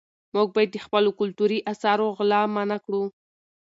[0.35, 3.03] موږ باید د خپلو کلتوري اثارو غلا منعه کړو.